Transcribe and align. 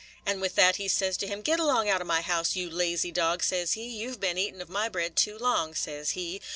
And 0.25 0.41
with 0.41 0.55
that 0.55 0.77
he 0.77 0.87
says 0.87 1.15
to 1.17 1.27
him, 1.27 1.43
'Get 1.43 1.59
along 1.59 1.87
out 1.87 2.01
of 2.01 2.07
my 2.07 2.21
house, 2.21 2.55
you 2.55 2.71
lazy 2.71 3.11
dog,' 3.11 3.43
says 3.43 3.73
he; 3.73 3.83
'you 3.87 4.11
've 4.15 4.19
been 4.19 4.35
eatin' 4.35 4.59
of 4.59 4.67
my 4.67 4.89
bread 4.89 5.15
too 5.15 5.37
long,' 5.37 5.75
says 5.75 6.13
he. 6.17 6.41